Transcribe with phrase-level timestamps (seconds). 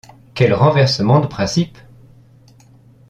[0.33, 1.77] Quel renversement de principes!